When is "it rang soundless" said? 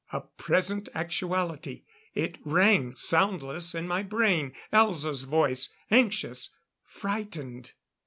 2.15-3.75